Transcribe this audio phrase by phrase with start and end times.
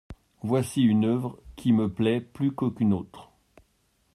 [0.41, 3.29] Voici une œuvre qui me plait plus qu’aucune autre.